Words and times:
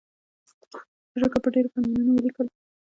اشوکا 1.13 1.37
په 1.43 1.49
ډبرو 1.53 1.73
فرمانونه 1.73 2.11
ولیکل. 2.13 2.47